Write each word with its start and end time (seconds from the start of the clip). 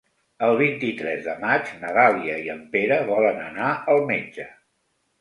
El 0.45 0.53
vint-i-tres 0.61 1.21
de 1.27 1.35
maig 1.43 1.69
na 1.83 1.93
Dàlia 1.99 2.41
i 2.47 2.51
en 2.57 2.65
Pere 2.75 3.01
volen 3.13 3.41
anar 3.47 3.73
al 3.97 4.07
metge. 4.13 4.53